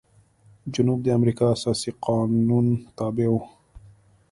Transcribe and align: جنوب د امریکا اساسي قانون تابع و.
جنوب 0.73 0.99
د 1.03 1.07
امریکا 1.17 1.45
اساسي 1.55 1.91
قانون 2.07 2.65
تابع 2.97 3.27
و. 3.31 3.35